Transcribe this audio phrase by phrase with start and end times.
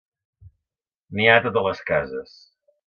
[1.19, 2.39] N'hi ha a totes les cases.